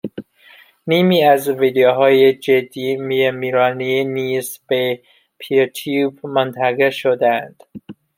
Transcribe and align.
نیمی 0.87 1.23
از 1.33 1.49
ویدئوهای 1.49 2.33
جادی 2.33 2.95
میرمیرانی 2.95 4.03
نیز 4.03 4.59
به 4.67 5.01
پیرتیوب 5.37 6.19
منتقل 6.25 6.89
شدهاند 6.89 7.63